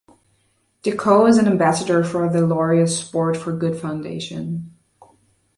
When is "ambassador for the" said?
1.47-2.39